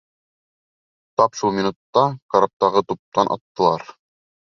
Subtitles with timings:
[1.19, 2.03] Тап шул минутта
[2.35, 3.87] караптағы туптан аттылар.